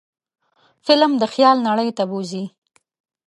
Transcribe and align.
فلم 0.85 1.11
د 1.21 1.23
خیال 1.33 1.57
نړۍ 1.67 1.89
ته 1.97 2.03
بوځي 2.09 2.45